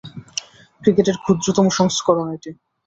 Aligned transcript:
ক্রিকেটের 0.81 1.17
ক্ষুদ্রতর 1.17 1.65
সংস্করণ 1.71 2.27
এটি। 2.29 2.51